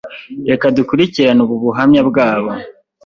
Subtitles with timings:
[0.49, 2.51] Reka dukurikirane ubu buhamya bwabo: